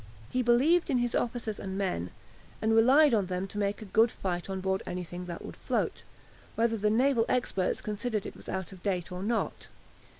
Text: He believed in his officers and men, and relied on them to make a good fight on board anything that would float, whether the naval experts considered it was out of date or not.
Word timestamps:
He 0.31 0.41
believed 0.41 0.89
in 0.89 0.97
his 0.97 1.13
officers 1.13 1.59
and 1.59 1.77
men, 1.77 2.09
and 2.59 2.75
relied 2.75 3.13
on 3.13 3.27
them 3.27 3.45
to 3.49 3.59
make 3.59 3.83
a 3.83 3.85
good 3.85 4.09
fight 4.09 4.49
on 4.49 4.59
board 4.59 4.81
anything 4.87 5.27
that 5.27 5.45
would 5.45 5.55
float, 5.55 6.01
whether 6.55 6.75
the 6.75 6.89
naval 6.89 7.23
experts 7.29 7.81
considered 7.83 8.25
it 8.25 8.35
was 8.35 8.49
out 8.49 8.71
of 8.71 8.81
date 8.81 9.11
or 9.11 9.21
not. 9.21 9.67